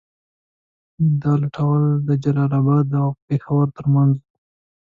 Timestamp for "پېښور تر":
3.27-3.85